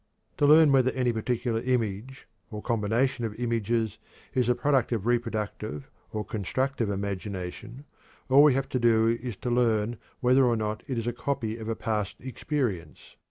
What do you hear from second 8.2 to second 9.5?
all we have to do is